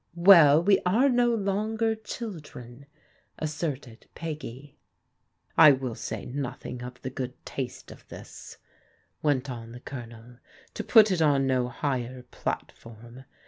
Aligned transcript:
"Well, 0.15 0.63
we 0.63 0.79
are 0.83 1.09
no 1.09 1.29
longer 1.35 1.93
children," 1.93 2.87
asserted 3.37 4.07
Peggy. 4.15 4.79
54 5.49 5.55
PEODIGAL 5.55 5.57
DAUGHTERS" 5.57 5.59
I 5.83 5.83
will 5.83 5.93
say 5.93 6.25
nothing 6.25 6.81
of 6.81 6.99
the 7.03 7.11
good 7.11 7.45
taste 7.45 7.91
of 7.91 8.07
this," 8.07 8.57
went 9.21 9.47
on 9.51 9.73
the 9.73 9.79
Colonel," 9.79 10.37
to 10.73 10.83
put 10.83 11.11
it 11.11 11.21
on 11.21 11.45
no 11.45 11.67
higher 11.69 12.23
platform. 12.31 13.25